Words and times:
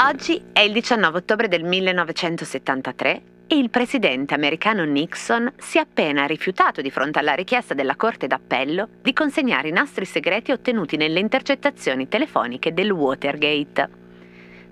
Oggi 0.00 0.42
è 0.52 0.60
il 0.60 0.72
19 0.72 1.18
ottobre 1.18 1.48
del 1.48 1.64
1973 1.64 3.22
e 3.48 3.56
il 3.56 3.70
presidente 3.70 4.34
americano 4.34 4.84
Nixon 4.84 5.52
si 5.56 5.78
è 5.78 5.80
appena 5.80 6.26
rifiutato 6.26 6.80
di 6.80 6.90
fronte 6.90 7.18
alla 7.18 7.34
richiesta 7.34 7.74
della 7.74 7.96
Corte 7.96 8.26
d'Appello 8.26 8.88
di 9.02 9.12
consegnare 9.12 9.68
i 9.68 9.72
nastri 9.72 10.04
segreti 10.04 10.52
ottenuti 10.52 10.96
nelle 10.96 11.18
intercettazioni 11.18 12.08
telefoniche 12.08 12.72
del 12.72 12.90
Watergate. 12.90 14.06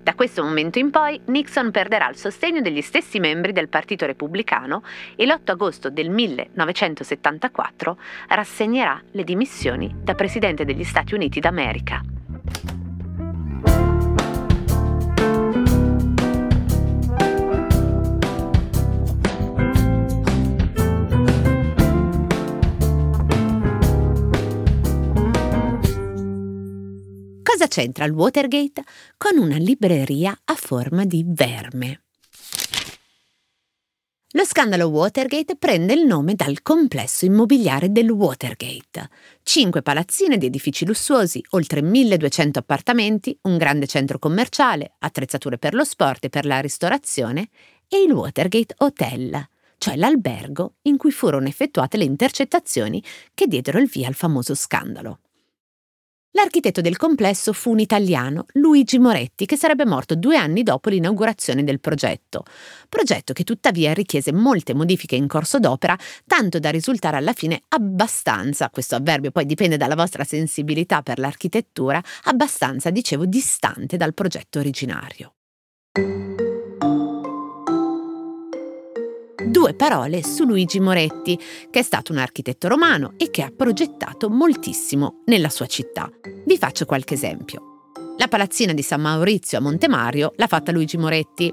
Da 0.02 0.14
questo 0.14 0.44
momento 0.44 0.78
in 0.78 0.90
poi 0.90 1.20
Nixon 1.24 1.72
perderà 1.72 2.08
il 2.08 2.16
sostegno 2.16 2.60
degli 2.60 2.80
stessi 2.80 3.18
membri 3.18 3.52
del 3.52 3.68
Partito 3.68 4.06
Repubblicano 4.06 4.84
e 5.16 5.26
l'8 5.26 5.50
agosto 5.50 5.90
del 5.90 6.10
1974 6.10 7.98
rassegnerà 8.28 9.02
le 9.10 9.24
dimissioni 9.24 9.92
da 10.02 10.14
Presidente 10.14 10.64
degli 10.64 10.84
Stati 10.84 11.14
Uniti 11.14 11.40
d'America. 11.40 12.15
Cosa 27.56 27.68
c'entra 27.68 28.04
il 28.04 28.12
Watergate 28.12 28.84
con 29.16 29.38
una 29.38 29.56
libreria 29.56 30.38
a 30.44 30.54
forma 30.56 31.06
di 31.06 31.24
verme? 31.26 32.02
Lo 34.32 34.44
scandalo 34.44 34.88
Watergate 34.88 35.56
prende 35.56 35.94
il 35.94 36.04
nome 36.04 36.34
dal 36.34 36.60
complesso 36.60 37.24
immobiliare 37.24 37.90
del 37.90 38.10
Watergate. 38.10 39.08
Cinque 39.42 39.80
palazzine 39.80 40.36
di 40.36 40.44
edifici 40.44 40.84
lussuosi, 40.84 41.42
oltre 41.52 41.80
1200 41.80 42.58
appartamenti, 42.58 43.38
un 43.44 43.56
grande 43.56 43.86
centro 43.86 44.18
commerciale, 44.18 44.96
attrezzature 44.98 45.56
per 45.56 45.72
lo 45.72 45.84
sport 45.84 46.26
e 46.26 46.28
per 46.28 46.44
la 46.44 46.60
ristorazione 46.60 47.48
e 47.88 48.02
il 48.02 48.12
Watergate 48.12 48.74
Hotel, 48.80 49.48
cioè 49.78 49.96
l'albergo 49.96 50.74
in 50.82 50.98
cui 50.98 51.10
furono 51.10 51.48
effettuate 51.48 51.96
le 51.96 52.04
intercettazioni 52.04 53.02
che 53.32 53.46
diedero 53.46 53.78
il 53.78 53.88
via 53.88 54.08
al 54.08 54.14
famoso 54.14 54.54
scandalo. 54.54 55.20
L'architetto 56.36 56.82
del 56.82 56.98
complesso 56.98 57.54
fu 57.54 57.70
un 57.70 57.78
italiano, 57.78 58.44
Luigi 58.52 58.98
Moretti, 58.98 59.46
che 59.46 59.56
sarebbe 59.56 59.86
morto 59.86 60.14
due 60.14 60.36
anni 60.36 60.62
dopo 60.62 60.90
l'inaugurazione 60.90 61.64
del 61.64 61.80
progetto. 61.80 62.44
Progetto 62.90 63.32
che 63.32 63.42
tuttavia 63.42 63.94
richiese 63.94 64.34
molte 64.34 64.74
modifiche 64.74 65.16
in 65.16 65.28
corso 65.28 65.58
d'opera, 65.58 65.98
tanto 66.26 66.58
da 66.58 66.68
risultare 66.68 67.16
alla 67.16 67.32
fine 67.32 67.62
abbastanza, 67.68 68.68
questo 68.68 68.96
avverbio 68.96 69.30
poi 69.30 69.46
dipende 69.46 69.78
dalla 69.78 69.94
vostra 69.94 70.24
sensibilità 70.24 71.00
per 71.00 71.18
l'architettura, 71.18 72.02
abbastanza, 72.24 72.90
dicevo, 72.90 73.24
distante 73.24 73.96
dal 73.96 74.12
progetto 74.12 74.58
originario. 74.58 75.35
Due 79.46 79.74
parole 79.74 80.24
su 80.24 80.44
Luigi 80.44 80.80
Moretti, 80.80 81.38
che 81.70 81.78
è 81.78 81.82
stato 81.82 82.12
un 82.12 82.18
architetto 82.18 82.68
romano 82.68 83.12
e 83.16 83.30
che 83.30 83.42
ha 83.42 83.52
progettato 83.54 84.28
moltissimo 84.28 85.22
nella 85.26 85.48
sua 85.48 85.66
città. 85.66 86.10
Vi 86.44 86.58
faccio 86.58 86.84
qualche 86.84 87.14
esempio. 87.14 87.90
La 88.18 88.28
palazzina 88.28 88.72
di 88.72 88.82
San 88.82 89.00
Maurizio 89.00 89.58
a 89.58 89.60
Montemario 89.60 90.32
l'ha 90.36 90.46
fatta 90.46 90.72
Luigi 90.72 90.96
Moretti. 90.96 91.52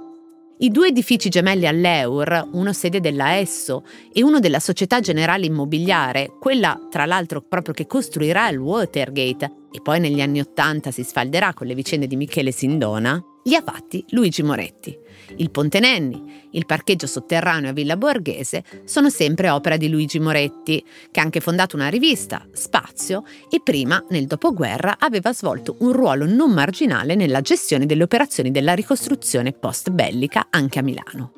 I 0.60 0.70
due 0.70 0.88
edifici 0.88 1.30
gemelli 1.30 1.68
all'Eur, 1.68 2.50
uno 2.54 2.74
sede 2.74 3.00
della 3.00 3.34
Esso 3.34 3.84
e 4.12 4.24
uno 4.24 4.40
della 4.40 4.60
Società 4.60 5.00
Generale 5.00 5.46
Immobiliare, 5.46 6.32
quella 6.40 6.88
tra 6.90 7.06
l'altro 7.06 7.42
proprio 7.42 7.74
che 7.74 7.86
costruirà 7.86 8.50
il 8.50 8.58
Watergate 8.58 9.52
e 9.72 9.82
poi 9.82 10.00
negli 10.00 10.22
anni 10.22 10.40
Ottanta 10.40 10.90
si 10.90 11.04
sfalderà 11.04 11.54
con 11.54 11.68
le 11.68 11.76
vicende 11.76 12.08
di 12.08 12.16
Michele 12.16 12.52
Sindona, 12.52 13.22
li 13.44 13.56
ha 13.56 13.62
fatti 13.62 14.04
Luigi 14.10 14.44
Moretti. 14.44 14.98
Il 15.38 15.52
Ponte 15.52 15.80
Nenni, 15.80 16.48
il 16.52 16.66
parcheggio 16.66 17.08
sotterraneo 17.08 17.70
a 17.70 17.74
Villa 17.74 17.98
Borghese 17.98 18.64
sono 18.84 19.10
sempre 19.10 19.50
opera 19.50 19.78
di 19.78 19.90
Luigi 19.90 20.20
Moretti, 20.20 20.84
che 21.12 21.20
ha 21.20 21.24
anche 21.24 21.40
fondato 21.40 21.76
una 21.76 21.88
rivista, 21.88 22.46
Spazio, 22.52 23.24
e 23.50 23.62
prima, 23.64 24.04
nel 24.10 24.28
dopoguerra, 24.28 24.98
aveva 25.00 25.34
svolto 25.34 25.78
un 25.80 25.92
ruolo 25.92 26.26
non 26.26 26.52
marginale 26.52 27.16
nella 27.16 27.42
gestione 27.42 27.86
delle 27.86 28.04
operazioni 28.04 28.52
della 28.52 28.74
ricostruzione 28.74 29.54
post-bellica 29.54 30.48
anche 30.50 30.80
a 30.80 30.84
Milano. 30.84 31.34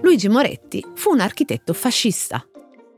Luigi 0.00 0.28
Moretti 0.28 0.84
fu 0.94 1.10
un 1.10 1.20
architetto 1.20 1.72
fascista. 1.72 2.44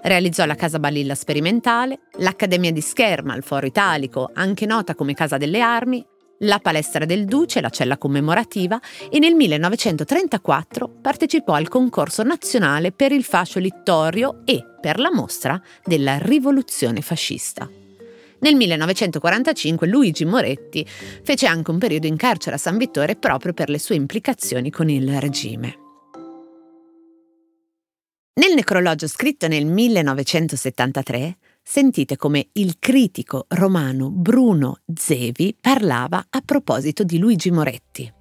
Realizzò 0.03 0.45
la 0.47 0.55
Casa 0.55 0.79
Balilla 0.79 1.15
Sperimentale, 1.15 2.01
l'Accademia 2.19 2.73
di 2.73 2.81
Scherma 2.81 3.35
al 3.35 3.43
Foro 3.43 3.67
Italico, 3.67 4.31
anche 4.33 4.67
nota 4.67 4.95
come 4.95 5.15
Casa 5.15 5.37
delle 5.37 5.61
Armi, 5.61 6.05
la 6.43 6.59
palestra 6.59 7.05
del 7.05 7.25
Duce, 7.25 7.61
la 7.61 7.71
cella 7.71 7.99
commemorativa 7.99 8.81
e 9.11 9.19
nel 9.19 9.35
1934 9.35 10.89
partecipò 11.01 11.55
al 11.55 11.69
concorso 11.69 12.23
nazionale 12.23 12.93
per 12.93 13.13
il 13.13 13.25
fascio 13.25 13.59
littorio 13.59 14.43
e 14.45 14.65
per 14.81 14.99
la 14.99 15.13
mostra 15.13 15.61
della 15.85 16.19
rivoluzione 16.19 17.03
fascista. 17.03 17.69
Nel 18.43 18.55
1945 18.55 19.87
Luigi 19.87 20.25
Moretti 20.25 20.87
fece 20.87 21.47
anche 21.47 21.71
un 21.71 21.79
periodo 21.79 22.07
in 22.07 22.17
carcere 22.17 22.57
a 22.57 22.59
San 22.59 22.79
Vittore 22.79 23.17
proprio 23.17 23.53
per 23.53 23.69
le 23.69 23.79
sue 23.79 23.97
implicazioni 23.97 24.71
con 24.71 24.89
il 24.89 25.21
regime. 25.21 25.77
Nel 28.33 28.55
necrologio 28.55 29.07
scritto 29.07 29.47
nel 29.47 29.67
1973 29.67 31.37
sentite 31.63 32.17
come 32.17 32.49
il 32.55 32.77
critico 32.79 33.47
romano 33.49 34.11
Bruno 34.11 34.81
Zevi 34.95 35.57
parlava 35.61 36.27
a 36.29 36.43
proposito 36.45 37.05
di 37.05 37.19
Luigi 37.19 37.51
Moretti. 37.51 38.13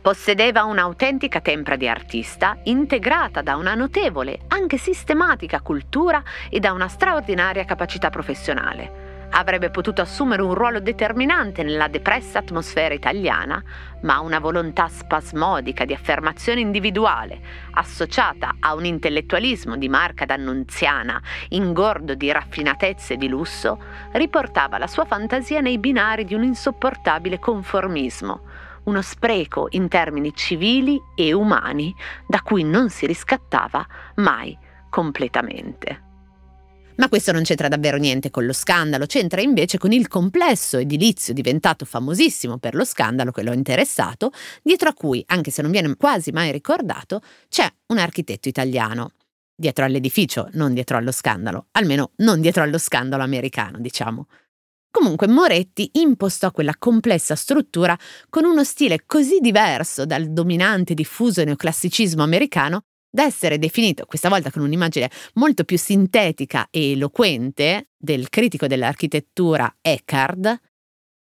Possedeva 0.00 0.64
un'autentica 0.64 1.40
tempra 1.40 1.76
di 1.76 1.88
artista, 1.88 2.58
integrata 2.64 3.42
da 3.42 3.56
una 3.56 3.74
notevole, 3.74 4.44
anche 4.48 4.78
sistematica 4.78 5.60
cultura 5.60 6.22
e 6.48 6.60
da 6.60 6.72
una 6.72 6.88
straordinaria 6.88 7.64
capacità 7.64 8.08
professionale 8.08 9.07
avrebbe 9.30 9.70
potuto 9.70 10.00
assumere 10.00 10.42
un 10.42 10.54
ruolo 10.54 10.80
determinante 10.80 11.62
nella 11.62 11.88
depressa 11.88 12.38
atmosfera 12.38 12.94
italiana, 12.94 13.62
ma 14.02 14.20
una 14.20 14.38
volontà 14.38 14.88
spasmodica 14.88 15.84
di 15.84 15.92
affermazione 15.92 16.60
individuale, 16.60 17.40
associata 17.72 18.56
a 18.60 18.74
un 18.74 18.84
intellettualismo 18.84 19.76
di 19.76 19.88
marca 19.88 20.24
d'annunziana, 20.24 21.20
ingordo 21.50 22.14
di 22.14 22.30
raffinatezze 22.32 23.14
e 23.14 23.16
di 23.16 23.28
lusso, 23.28 23.78
riportava 24.12 24.78
la 24.78 24.86
sua 24.86 25.04
fantasia 25.04 25.60
nei 25.60 25.78
binari 25.78 26.24
di 26.24 26.34
un 26.34 26.42
insopportabile 26.42 27.38
conformismo, 27.38 28.40
uno 28.84 29.02
spreco 29.02 29.66
in 29.70 29.88
termini 29.88 30.34
civili 30.34 31.00
e 31.14 31.32
umani 31.32 31.94
da 32.26 32.40
cui 32.42 32.64
non 32.64 32.88
si 32.88 33.06
riscattava 33.06 33.86
mai 34.16 34.56
completamente. 34.88 36.07
Ma 36.98 37.08
questo 37.08 37.30
non 37.30 37.44
c'entra 37.44 37.68
davvero 37.68 37.96
niente 37.96 38.30
con 38.30 38.44
lo 38.44 38.52
scandalo, 38.52 39.06
c'entra 39.06 39.40
invece 39.40 39.78
con 39.78 39.92
il 39.92 40.08
complesso 40.08 40.78
edilizio 40.78 41.32
diventato 41.32 41.84
famosissimo 41.84 42.58
per 42.58 42.74
lo 42.74 42.84
scandalo 42.84 43.30
che 43.30 43.44
l'ho 43.44 43.52
interessato, 43.52 44.32
dietro 44.64 44.88
a 44.88 44.94
cui, 44.94 45.22
anche 45.28 45.52
se 45.52 45.62
non 45.62 45.70
viene 45.70 45.94
quasi 45.96 46.32
mai 46.32 46.50
ricordato, 46.50 47.20
c'è 47.48 47.72
un 47.86 47.98
architetto 47.98 48.48
italiano. 48.48 49.12
Dietro 49.54 49.84
all'edificio, 49.84 50.48
non 50.54 50.74
dietro 50.74 50.96
allo 50.96 51.12
scandalo, 51.12 51.66
almeno 51.72 52.12
non 52.16 52.40
dietro 52.40 52.64
allo 52.64 52.78
scandalo 52.78 53.22
americano, 53.22 53.78
diciamo. 53.78 54.26
Comunque 54.90 55.28
Moretti 55.28 55.90
impostò 55.94 56.50
quella 56.50 56.74
complessa 56.76 57.36
struttura 57.36 57.96
con 58.28 58.44
uno 58.44 58.64
stile 58.64 59.04
così 59.06 59.38
diverso 59.38 60.04
dal 60.04 60.32
dominante 60.32 60.94
diffuso 60.94 61.44
neoclassicismo 61.44 62.22
americano 62.24 62.82
da 63.10 63.24
essere 63.24 63.58
definito, 63.58 64.04
questa 64.04 64.28
volta 64.28 64.50
con 64.50 64.62
un'immagine 64.62 65.10
molto 65.34 65.64
più 65.64 65.78
sintetica 65.78 66.68
e 66.70 66.92
eloquente, 66.92 67.88
del 67.96 68.28
critico 68.28 68.66
dell'architettura 68.66 69.76
Eckhard, 69.80 70.60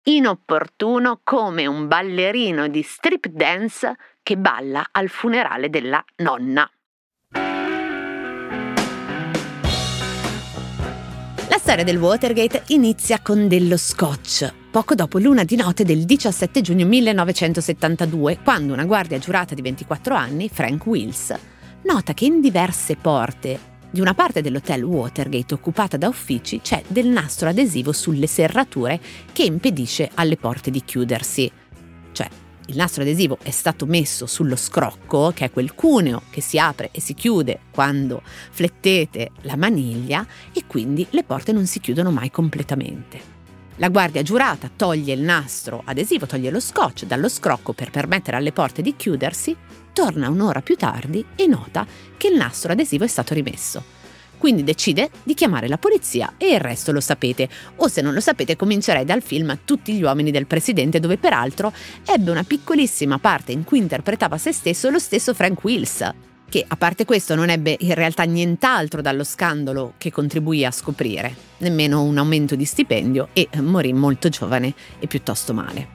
inopportuno 0.05 1.21
come 1.23 1.67
un 1.67 1.87
ballerino 1.87 2.69
di 2.69 2.83
strip 2.83 3.27
dance 3.27 3.97
che 4.23 4.37
balla 4.37 4.89
al 4.91 5.09
funerale 5.09 5.69
della 5.71 6.03
nonna. 6.17 6.69
La 11.49 11.59
storia 11.59 11.85
del 11.85 11.99
Watergate 11.99 12.65
inizia 12.69 13.21
con 13.21 13.47
dello 13.47 13.77
scotch, 13.77 14.53
poco 14.71 14.95
dopo 14.95 15.19
l'una 15.19 15.45
di 15.45 15.57
notte 15.57 15.85
del 15.85 16.05
17 16.05 16.61
giugno 16.61 16.87
1972, 16.87 18.39
quando 18.43 18.73
una 18.73 18.85
guardia 18.85 19.19
giurata 19.19 19.55
di 19.55 19.63
24 19.63 20.15
anni, 20.15 20.49
Frank 20.49 20.87
Wills, 20.87 21.35
nota 21.83 22.15
che 22.15 22.25
in 22.25 22.41
diverse 22.41 22.97
porte 22.97 23.71
di 23.91 24.01
una 24.01 24.15
parte 24.15 24.41
dell'hotel 24.41 24.83
Watergate 24.83 25.53
occupata 25.53 25.97
da 25.99 26.09
uffici 26.09 26.61
c'è 26.63 26.83
del 26.87 27.09
nastro 27.09 27.51
adesivo 27.51 27.93
sulle 27.93 28.27
serrature 28.27 28.99
che 29.33 29.43
impedisce 29.43 30.11
alle 30.15 30.37
porte 30.37 30.71
di 30.71 30.83
chiudersi. 30.83 31.51
Cioè, 32.13 32.29
il 32.67 32.77
nastro 32.77 33.03
adesivo 33.03 33.37
è 33.43 33.51
stato 33.51 33.85
messo 33.85 34.27
sullo 34.27 34.57
scrocco, 34.57 35.33
che 35.35 35.45
è 35.45 35.51
quel 35.51 35.75
cuneo 35.75 36.23
che 36.31 36.41
si 36.41 36.59
apre 36.59 36.89
e 36.91 37.01
si 37.01 37.13
chiude 37.13 37.61
quando 37.71 38.23
flettete 38.25 39.33
la 39.43 39.57
maniglia 39.57 40.27
e 40.53 40.65
quindi 40.67 41.07
le 41.11 41.25
porte 41.25 41.53
non 41.53 41.67
si 41.67 41.81
chiudono 41.81 42.11
mai 42.11 42.31
completamente. 42.31 43.42
La 43.77 43.89
guardia 43.89 44.23
giurata 44.23 44.71
toglie 44.75 45.15
il 45.15 45.23
nastro 45.23 45.83
adesivo, 45.87 46.27
toglie 46.27 46.51
lo 46.51 46.61
scotch 46.61 47.05
dallo 47.05 47.29
scrocco 47.29 47.73
per 47.73 47.91
permettere 47.91 48.37
alle 48.37 48.53
porte 48.53 48.83
di 48.83 48.95
chiudersi, 48.95 49.57
torna 49.95 50.29
un'ora 50.29 50.61
più 50.61 50.77
tardi 50.77 51.25
e 51.35 51.47
nota 51.47 51.87
che 52.19 52.29
il 52.29 52.37
nastro 52.37 52.73
adesivo 52.73 53.05
è 53.05 53.09
stato 53.09 53.33
rimesso. 53.33 53.83
Quindi 54.37 54.63
decide 54.63 55.09
di 55.23 55.35
chiamare 55.35 55.69
la 55.69 55.79
polizia 55.79 56.35
e 56.37 56.55
il 56.55 56.61
resto 56.61 56.93
lo 56.93 57.01
sapete. 57.01 57.49
O 57.77 57.89
se 57.89 58.03
non 58.03 58.13
lo 58.13 58.21
sapete 58.21 58.57
comincerei 58.57 59.05
dal 59.05 59.23
film 59.23 59.61
Tutti 59.65 59.95
gli 59.95 60.03
uomini 60.03 60.31
del 60.31 60.47
presidente 60.47 61.01
dove 61.01 61.17
peraltro 61.17 61.73
ebbe 62.05 62.31
una 62.31 62.43
piccolissima 62.43 63.19
parte 63.19 63.53
in 63.53 63.65
cui 63.65 63.79
interpretava 63.79 64.37
se 64.37 64.53
stesso 64.53 64.91
lo 64.91 64.99
stesso 64.99 65.33
Frank 65.33 65.63
Wills 65.63 66.13
che 66.53 66.63
a 66.69 66.77
parte 66.77 67.07
questo 67.07 67.35
non 67.35 67.49
ebbe 67.49 67.75
in 67.81 67.95
realtà 67.95 68.25
nient'altro 68.25 69.01
dallo 69.01 69.25
scandalo 69.25 69.95
che 69.97 70.13
contribuì 70.13 70.67
a 70.67 70.71
scoprire, 70.71 71.35
nemmeno 71.57 72.03
un 72.03 72.19
aumento 72.19 72.57
di 72.57 72.67
stipendio 72.67 73.31
e 73.33 73.49
morì 73.63 73.95
molto 73.95 74.29
giovane 74.29 74.75
e 74.99 75.07
piuttosto 75.07 75.55
male. 75.55 75.89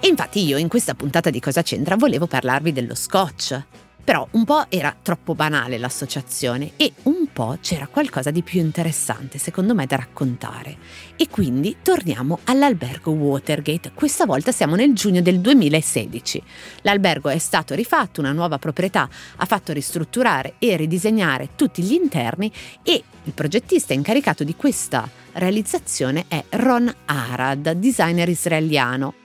E 0.00 0.08
infatti 0.08 0.42
io 0.42 0.56
in 0.56 0.68
questa 0.68 0.94
puntata 0.94 1.28
di 1.28 1.40
Cosa 1.40 1.60
c'entra 1.60 1.94
volevo 1.96 2.26
parlarvi 2.26 2.72
dello 2.72 2.94
scotch, 2.94 3.62
però 4.04 4.26
un 4.32 4.44
po' 4.44 4.66
era 4.68 4.94
troppo 5.00 5.34
banale 5.34 5.78
l'associazione 5.78 6.72
e 6.76 6.92
un 7.04 7.26
po' 7.32 7.58
c'era 7.60 7.86
qualcosa 7.86 8.30
di 8.30 8.42
più 8.42 8.60
interessante 8.60 9.38
secondo 9.38 9.74
me 9.74 9.86
da 9.86 9.96
raccontare. 9.96 10.76
E 11.16 11.28
quindi 11.28 11.76
torniamo 11.82 12.40
all'albergo 12.44 13.12
Watergate. 13.12 13.92
Questa 13.94 14.26
volta 14.26 14.50
siamo 14.50 14.74
nel 14.74 14.92
giugno 14.92 15.22
del 15.22 15.40
2016. 15.40 16.42
L'albergo 16.82 17.28
è 17.28 17.38
stato 17.38 17.74
rifatto, 17.74 18.20
una 18.20 18.32
nuova 18.32 18.58
proprietà 18.58 19.08
ha 19.36 19.46
fatto 19.46 19.72
ristrutturare 19.72 20.54
e 20.58 20.76
ridisegnare 20.76 21.50
tutti 21.54 21.82
gli 21.82 21.92
interni 21.92 22.50
e 22.82 23.02
il 23.24 23.32
progettista 23.32 23.92
incaricato 23.92 24.42
di 24.42 24.56
questa 24.56 25.08
realizzazione 25.34 26.24
è 26.26 26.42
Ron 26.50 26.92
Arad, 27.06 27.70
designer 27.72 28.28
israeliano 28.28 29.21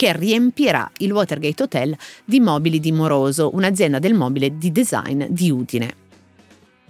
che 0.00 0.16
riempirà 0.16 0.90
il 1.00 1.12
Watergate 1.12 1.64
Hotel 1.64 1.94
di 2.24 2.40
mobili 2.40 2.80
di 2.80 2.90
Moroso, 2.90 3.54
un'azienda 3.54 3.98
del 3.98 4.14
mobile 4.14 4.56
di 4.56 4.72
design 4.72 5.24
di 5.28 5.50
Udine. 5.50 5.94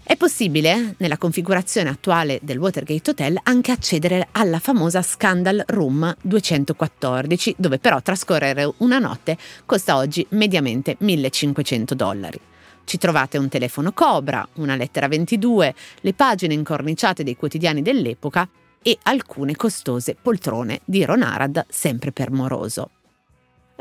È 0.01 0.17
possibile, 0.17 0.95
nella 0.99 1.19
configurazione 1.19 1.89
attuale 1.89 2.39
del 2.41 2.59
Watergate 2.59 3.11
Hotel, 3.11 3.37
anche 3.43 3.73
accedere 3.73 4.29
alla 4.31 4.61
famosa 4.61 5.03
Scandal 5.03 5.65
Room 5.67 6.15
214, 6.23 7.57
dove 7.59 7.81
però 7.81 8.01
trascorrere 8.01 8.73
una 8.77 9.01
notte 9.01 9.37
costa 9.67 9.97
oggi 9.97 10.25
mediamente 10.29 10.95
1500 11.01 11.95
dollari. 11.97 12.41
Ci 12.85 12.97
trovate 12.97 13.39
un 13.39 13.49
telefono 13.49 13.91
Cobra, 13.91 14.47
una 14.55 14.77
lettera 14.77 15.09
22, 15.09 15.75
le 16.03 16.15
pagine 16.15 16.55
incorniciate 16.55 17.25
dei 17.25 17.35
quotidiani 17.35 17.83
dell'epoca 17.83 18.49
e 18.81 18.97
alcune 19.03 19.57
costose 19.57 20.15
poltrone 20.15 20.83
di 20.85 21.05
Ron 21.05 21.23
Arad, 21.23 21.67
sempre 21.69 22.13
per 22.13 22.31
moroso. 22.31 22.91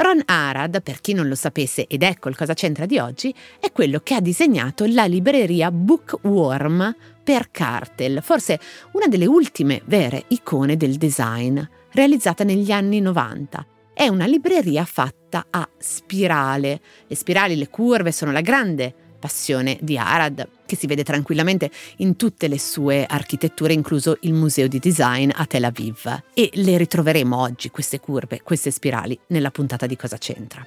Ron 0.01 0.21
Arad, 0.23 0.81
per 0.81 1.01
chi 1.01 1.11
non 1.11 1.27
lo 1.27 1.35
sapesse 1.35 1.85
ed 1.85 2.03
ecco 2.03 2.29
il 2.29 2.37
cosa 2.37 2.53
c'entra 2.53 2.85
di 2.85 2.97
oggi, 2.99 3.35
è 3.59 3.69
quello 3.73 3.99
che 3.99 4.15
ha 4.15 4.21
disegnato 4.21 4.85
la 4.85 5.03
libreria 5.03 5.71
Bookworm 5.71 6.95
per 7.21 7.51
Cartel, 7.51 8.21
forse 8.23 8.61
una 8.93 9.07
delle 9.07 9.25
ultime 9.25 9.81
vere 9.87 10.23
icone 10.29 10.77
del 10.77 10.95
design, 10.95 11.59
realizzata 11.91 12.45
negli 12.45 12.71
anni 12.71 13.01
90. 13.01 13.65
È 13.93 14.07
una 14.07 14.25
libreria 14.25 14.85
fatta 14.85 15.47
a 15.49 15.67
spirale. 15.77 16.79
Le 17.05 17.15
spirali, 17.15 17.57
le 17.57 17.67
curve 17.67 18.13
sono 18.13 18.31
la 18.31 18.39
grande 18.39 19.08
passione 19.19 19.77
di 19.81 19.97
Arad, 19.97 20.47
che 20.65 20.75
si 20.75 20.87
vede 20.87 21.03
tranquillamente 21.03 21.69
in 21.97 22.15
tutte 22.15 22.47
le 22.47 22.57
sue 22.57 23.05
architetture, 23.05 23.73
incluso 23.73 24.17
il 24.21 24.33
Museo 24.33 24.67
di 24.67 24.79
Design 24.79 25.29
a 25.33 25.45
Tel 25.45 25.65
Aviv. 25.65 26.21
E 26.33 26.49
le 26.53 26.77
ritroveremo 26.77 27.37
oggi, 27.37 27.69
queste 27.69 27.99
curve, 27.99 28.41
queste 28.41 28.71
spirali, 28.71 29.19
nella 29.27 29.51
puntata 29.51 29.85
di 29.85 29.95
Cosa 29.95 30.17
c'entra. 30.17 30.65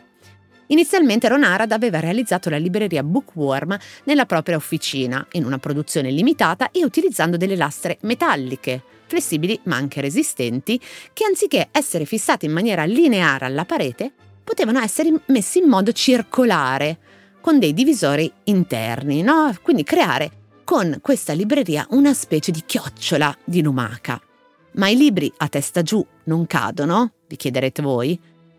Inizialmente 0.73 1.29
Ron 1.29 1.45
Arad 1.45 1.73
aveva 1.73 2.01
realizzato 2.01 2.49
la 2.49 2.57
libreria 2.57 3.03
Bookworm 3.03 3.77
nella 4.05 4.25
propria 4.25 4.57
officina, 4.57 5.27
in 5.33 5.45
una 5.45 5.59
produzione 5.59 6.11
limitata 6.11 6.71
e 6.71 6.85
utilizzando 6.85 7.37
delle 7.37 7.57
lastre 7.57 7.99
metalliche, 8.03 8.83
flessibili 9.07 9.61
ma 9.65 9.77
anche 9.77 10.01
resistenti, 10.01 10.81
che 11.13 11.25
anziché 11.27 11.69
essere 11.73 12.07
fissate 12.07 12.47
in 12.47 12.53
maniera 12.53 12.85
lineare 12.85 13.45
alla 13.45 13.67
parete, 13.67 14.13
potevano 14.43 14.81
essere 14.81 15.13
messi 15.27 15.59
in 15.59 15.69
modo 15.69 15.93
circolare, 15.93 16.99
con 17.43 17.59
dei 17.59 17.75
divisori 17.75 18.33
interni, 18.45 19.21
no? 19.21 19.53
Quindi 19.63 19.83
creare 19.83 20.31
con 20.65 21.01
questa 21.03 21.33
libreria 21.33 21.85
una 21.91 22.15
specie 22.15 22.53
di 22.53 22.63
chiocciola 22.65 23.37
di 23.45 23.61
lumaca. 23.61 24.19
Ma 24.75 24.89
i 24.89 24.97
libri 24.97 25.31
a 25.39 25.49
testa 25.49 25.83
giù 25.83 26.07
non 26.25 26.47
cadono? 26.47 27.13
Vi 27.27 27.37
chiederete 27.37 27.83
voi? 27.83 28.19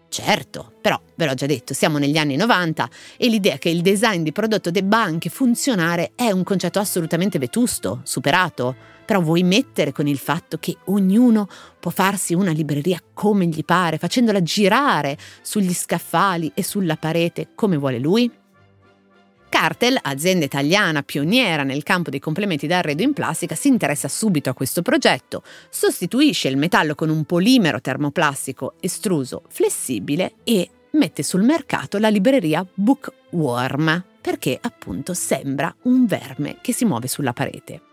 Certo, 0.09 0.73
però 0.81 1.01
ve 1.15 1.25
l'ho 1.25 1.33
già 1.33 1.45
detto, 1.45 1.73
siamo 1.73 1.97
negli 1.97 2.17
anni 2.17 2.35
90 2.35 2.89
e 3.17 3.29
l'idea 3.29 3.57
che 3.57 3.69
il 3.69 3.81
design 3.81 4.21
di 4.21 4.31
prodotto 4.33 4.69
debba 4.69 5.01
anche 5.01 5.29
funzionare 5.29 6.11
è 6.13 6.29
un 6.29 6.43
concetto 6.43 6.77
assolutamente 6.77 7.39
vetusto, 7.39 8.01
superato. 8.03 8.75
Però 9.05 9.21
vuoi 9.21 9.43
mettere 9.43 9.91
con 9.91 10.07
il 10.07 10.17
fatto 10.17 10.57
che 10.59 10.77
ognuno 10.85 11.47
può 11.79 11.89
farsi 11.89 12.33
una 12.33 12.51
libreria 12.51 13.01
come 13.13 13.47
gli 13.47 13.63
pare, 13.63 13.97
facendola 13.97 14.43
girare 14.43 15.17
sugli 15.41 15.73
scaffali 15.73 16.51
e 16.53 16.63
sulla 16.63 16.97
parete 16.97 17.49
come 17.55 17.77
vuole 17.77 17.97
lui? 17.97 18.31
Cartel, 19.53 19.99
azienda 20.01 20.45
italiana 20.45 21.03
pioniera 21.03 21.61
nel 21.61 21.83
campo 21.83 22.09
dei 22.09 22.19
complementi 22.19 22.65
d'arredo 22.65 23.03
in 23.03 23.13
plastica, 23.13 23.53
si 23.53 23.67
interessa 23.67 24.07
subito 24.07 24.49
a 24.49 24.55
questo 24.55 24.81
progetto, 24.81 25.43
sostituisce 25.69 26.47
il 26.47 26.57
metallo 26.57 26.95
con 26.95 27.09
un 27.09 27.23
polimero 27.23 27.79
termoplastico 27.79 28.73
estruso 28.79 29.43
flessibile 29.49 30.37
e 30.43 30.67
mette 30.93 31.21
sul 31.21 31.43
mercato 31.43 31.99
la 31.99 32.09
libreria 32.09 32.65
Bookworm, 32.73 34.03
perché 34.19 34.57
appunto 34.59 35.13
sembra 35.13 35.73
un 35.83 36.07
verme 36.07 36.57
che 36.61 36.73
si 36.73 36.83
muove 36.83 37.07
sulla 37.07 37.31
parete. 37.31 37.92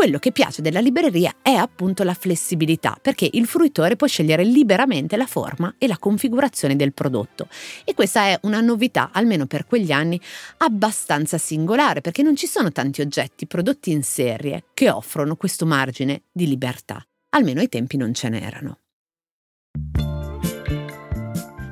Quello 0.00 0.18
che 0.18 0.32
piace 0.32 0.62
della 0.62 0.80
libreria 0.80 1.34
è 1.42 1.50
appunto 1.50 2.04
la 2.04 2.14
flessibilità, 2.14 2.96
perché 2.98 3.28
il 3.30 3.44
fruitore 3.44 3.96
può 3.96 4.06
scegliere 4.06 4.44
liberamente 4.44 5.14
la 5.18 5.26
forma 5.26 5.74
e 5.76 5.86
la 5.86 5.98
configurazione 5.98 6.74
del 6.74 6.94
prodotto. 6.94 7.48
E 7.84 7.92
questa 7.92 8.22
è 8.22 8.38
una 8.44 8.62
novità, 8.62 9.10
almeno 9.12 9.44
per 9.44 9.66
quegli 9.66 9.92
anni, 9.92 10.18
abbastanza 10.56 11.36
singolare, 11.36 12.00
perché 12.00 12.22
non 12.22 12.34
ci 12.34 12.46
sono 12.46 12.72
tanti 12.72 13.02
oggetti 13.02 13.46
prodotti 13.46 13.90
in 13.90 14.02
serie 14.02 14.64
che 14.72 14.88
offrono 14.88 15.36
questo 15.36 15.66
margine 15.66 16.22
di 16.32 16.46
libertà. 16.46 17.06
Almeno 17.34 17.60
ai 17.60 17.68
tempi 17.68 17.98
non 17.98 18.14
ce 18.14 18.30
n'erano. 18.30 18.78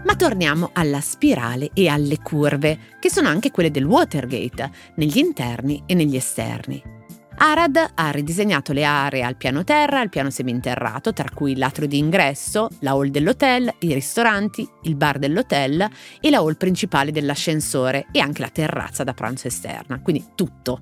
Ma 0.04 0.16
torniamo 0.18 0.68
alla 0.74 1.00
spirale 1.00 1.70
e 1.72 1.88
alle 1.88 2.18
curve, 2.18 2.78
che 3.00 3.08
sono 3.08 3.28
anche 3.28 3.50
quelle 3.50 3.70
del 3.70 3.86
Watergate, 3.86 4.70
negli 4.96 5.16
interni 5.16 5.82
e 5.86 5.94
negli 5.94 6.16
esterni. 6.16 6.96
Arad 7.40 7.92
ha 7.94 8.10
ridisegnato 8.10 8.72
le 8.72 8.82
aree 8.82 9.22
al 9.22 9.36
piano 9.36 9.62
terra 9.62 9.98
e 9.98 10.00
al 10.00 10.08
piano 10.08 10.28
seminterrato, 10.28 11.12
tra 11.12 11.30
cui 11.32 11.56
l'atrio 11.56 11.86
di 11.86 11.96
ingresso, 11.96 12.68
la 12.80 12.90
hall 12.90 13.10
dell'hotel, 13.10 13.72
i 13.80 13.94
ristoranti, 13.94 14.68
il 14.82 14.96
bar 14.96 15.20
dell'hotel 15.20 15.88
e 16.20 16.30
la 16.30 16.38
hall 16.38 16.56
principale 16.56 17.12
dell'ascensore 17.12 18.08
e 18.10 18.18
anche 18.18 18.40
la 18.40 18.48
terrazza 18.48 19.04
da 19.04 19.14
pranzo 19.14 19.46
esterna, 19.46 20.00
quindi 20.02 20.24
tutto. 20.34 20.80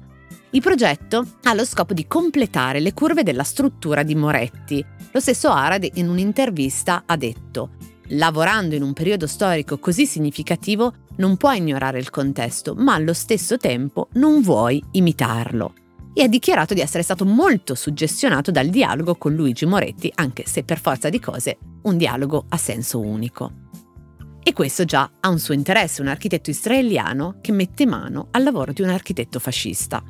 Il 0.51 0.63
progetto 0.63 1.27
ha 1.43 1.53
lo 1.53 1.67
scopo 1.67 1.93
di 1.93 2.07
completare 2.07 2.81
le 2.81 2.95
curve 2.95 3.23
della 3.23 3.45
struttura 3.45 4.03
di 4.03 4.15
Moretti. 4.15 4.83
Lo 5.11 5.21
stesso 5.21 5.51
Arad 5.51 5.87
in 5.95 6.09
un'intervista 6.09 7.03
ha 7.05 7.17
detto 7.17 7.73
Lavorando 8.11 8.75
in 8.75 8.83
un 8.83 8.95
periodo 8.95 9.27
storico 9.27 9.79
così 9.79 10.07
significativo 10.07 10.95
non 11.17 11.37
puoi 11.37 11.59
ignorare 11.59 11.99
il 11.99 12.09
contesto, 12.09 12.75
ma 12.75 12.95
allo 12.95 13.13
stesso 13.13 13.59
tempo 13.59 14.09
non 14.13 14.41
vuoi 14.41 14.83
imitarlo 14.93 15.75
e 16.19 16.23
ha 16.23 16.29
dichiarato 16.29 16.73
di 16.73 16.81
essere 16.81 17.03
stato 17.03 17.27
molto 17.27 17.75
suggestionato 17.75 18.51
dal 18.51 18.69
dialogo 18.69 19.17
con 19.17 19.35
Luigi 19.35 19.67
Moretti, 19.67 20.11
anche 20.15 20.45
se 20.47 20.65
per 20.65 20.81
forza 20.81 21.11
di 21.11 21.21
cose 21.21 21.59
un 21.83 21.99
dialogo 21.99 22.47
a 22.49 22.57
senso 22.57 23.01
unico. 23.01 23.53
E 24.43 24.55
questo 24.55 24.87
già 24.87 25.11
ha 25.21 25.29
un 25.29 25.39
suo 25.39 25.53
interesse, 25.53 26.01
un 26.01 26.09
architetto 26.09 26.49
israeliano 26.49 27.37
che 27.43 27.53
mette 27.53 27.85
mano 27.85 28.29
al 28.31 28.45
lavoro 28.45 28.73
di 28.73 28.81
un 28.81 28.89
architetto 28.89 29.39
fascista. 29.39 30.03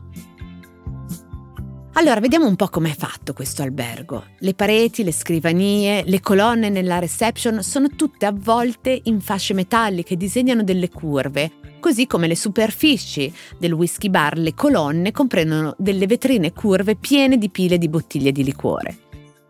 Allora, 1.96 2.20
vediamo 2.20 2.46
un 2.46 2.56
po' 2.56 2.68
com'è 2.68 2.94
fatto 2.94 3.32
questo 3.32 3.62
albergo. 3.62 4.26
Le 4.40 4.52
pareti, 4.52 5.02
le 5.02 5.12
scrivanie, 5.12 6.04
le 6.04 6.20
colonne 6.20 6.68
nella 6.68 6.98
reception 6.98 7.62
sono 7.62 7.88
tutte 7.88 8.26
avvolte 8.26 9.00
in 9.04 9.22
fasce 9.22 9.54
metalliche, 9.54 10.14
disegnano 10.14 10.62
delle 10.62 10.90
curve, 10.90 11.52
così 11.80 12.06
come 12.06 12.26
le 12.26 12.36
superfici 12.36 13.32
del 13.58 13.72
whisky 13.72 14.10
bar, 14.10 14.36
le 14.36 14.52
colonne 14.52 15.10
comprendono 15.10 15.74
delle 15.78 16.06
vetrine 16.06 16.52
curve 16.52 16.96
piene 16.96 17.38
di 17.38 17.48
pile 17.48 17.78
di 17.78 17.88
bottiglie 17.88 18.30
di 18.30 18.44
liquore. 18.44 19.05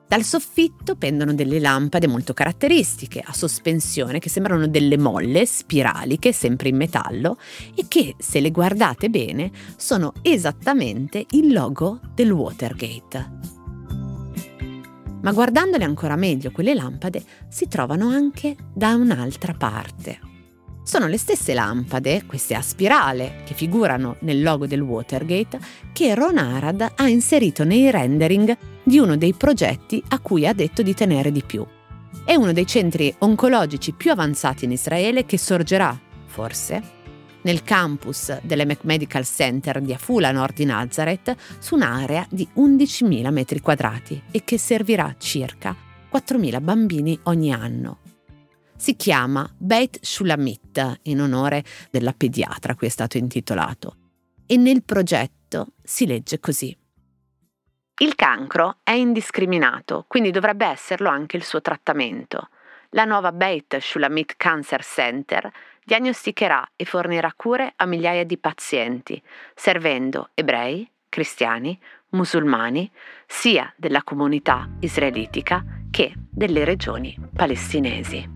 Dal 0.09 0.23
soffitto 0.23 0.95
pendono 0.95 1.35
delle 1.35 1.59
lampade 1.59 2.07
molto 2.07 2.33
caratteristiche, 2.33 3.21
a 3.25 3.33
sospensione, 3.33 4.21
che 4.21 4.29
sembrano 4.29 4.69
delle 4.69 4.97
molle 4.97 5.45
spiraliche, 5.47 6.33
sempre 6.33 6.69
in 6.69 6.77
metallo, 6.77 7.39
e 7.75 7.87
che, 7.89 8.15
se 8.17 8.39
le 8.39 8.53
guardate 8.53 9.11
bene, 9.11 9.51
sono 9.77 10.13
esattamente 10.23 11.27
il 11.31 11.53
logo 11.53 11.99
del 12.15 12.31
Watergate. 12.31 13.31
Ma 15.23 15.33
guardandole 15.33 15.83
ancora 15.83 16.15
meglio, 16.15 16.53
quelle 16.53 16.75
lampade 16.75 17.25
si 17.49 17.67
trovano 17.67 18.09
anche 18.09 18.55
da 18.73 18.95
un'altra 18.95 19.55
parte. 19.55 20.36
Sono 20.87 21.09
le 21.09 21.19
stesse 21.19 21.52
lampade, 21.52 22.26
queste 22.26 22.55
a 22.55 22.62
spirale, 22.62 23.43
che 23.45 23.55
figurano 23.55 24.19
nel 24.21 24.40
logo 24.40 24.69
del 24.69 24.81
Watergate, 24.81 25.59
che 25.93 26.14
Ron 26.14 26.38
Arad 26.38 26.93
ha 26.95 27.09
inserito 27.09 27.64
nei 27.64 27.90
rendering 27.90 28.57
di 28.85 29.00
uno 29.00 29.16
dei 29.16 29.33
progetti 29.33 30.00
a 30.11 30.21
cui 30.21 30.47
ha 30.47 30.52
detto 30.52 30.83
di 30.83 30.95
tenere 30.95 31.33
di 31.33 31.43
più. 31.45 31.66
È 32.25 32.37
uno 32.37 32.52
dei 32.52 32.69
centri 32.69 33.12
oncologici 33.19 33.95
più 33.95 34.12
avanzati 34.12 34.64
in 34.64 34.71
Israele 34.71 35.26
che 35.26 35.38
sorgerà, 35.38 35.99
forse, 36.26 36.81
nel 37.43 37.64
campus 37.64 38.38
delle 38.43 38.64
McMedical 38.64 39.25
Center 39.25 39.81
di 39.81 39.93
Afula 39.93 40.31
Nord 40.31 40.55
di 40.55 40.66
Nazareth 40.66 41.35
su 41.59 41.75
un'area 41.75 42.25
di 42.31 42.47
11.000 42.59 43.33
metri 43.33 43.59
quadrati 43.61 44.23
e 44.31 44.45
che 44.45 44.57
servirà 44.57 45.16
circa 45.19 45.75
4.000 46.12 46.62
bambini 46.62 47.19
ogni 47.25 47.52
anno. 47.52 48.06
Si 48.76 48.95
chiama 48.95 49.50
Beit 49.56 49.99
Shulamit 50.02 50.99
in 51.04 51.21
onore 51.21 51.64
della 51.90 52.12
pediatra 52.12 52.73
a 52.73 52.76
cui 52.76 52.88
è 52.88 52.90
stato 52.90 53.16
intitolato 53.16 53.97
e 54.47 54.56
nel 54.56 54.85
progetto 54.85 55.68
si 55.83 56.06
legge 56.06 56.38
così. 56.38 56.76
Il 57.99 58.14
cancro 58.14 58.76
è 58.83 58.90
indiscriminato, 58.90 60.04
quindi 60.06 60.30
dovrebbe 60.30 60.66
esserlo 60.66 61.09
anche 61.09 61.38
il 61.38 61.42
suo 61.42 61.62
trattamento. 61.62 62.50
La 62.90 63.06
nuova 63.06 63.33
Beit 63.33 63.78
Shulamit 63.78 64.35
Cancer 64.37 64.85
Center 64.85 65.50
diagnosticherà 65.83 66.73
e 66.76 66.85
fornirà 66.85 67.33
cure 67.35 67.73
a 67.75 67.87
migliaia 67.87 68.25
di 68.25 68.37
pazienti, 68.37 69.21
servendo 69.54 70.30
ebrei, 70.35 70.88
cristiani, 71.09 71.80
musulmani, 72.11 72.90
sia 73.26 73.73
della 73.76 74.02
comunità 74.02 74.68
israelitica 74.80 75.64
che 75.90 76.12
delle 76.14 76.64
regioni 76.64 77.18
palestinesi. 77.35 78.36